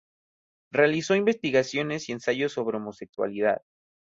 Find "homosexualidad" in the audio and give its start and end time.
2.77-3.61